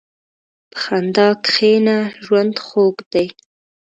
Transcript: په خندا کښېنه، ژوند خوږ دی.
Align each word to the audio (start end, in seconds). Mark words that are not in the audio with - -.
په 0.71 0.77
خندا 0.83 1.29
کښېنه، 1.45 1.97
ژوند 2.23 2.53
خوږ 2.65 2.97
دی. 3.13 3.27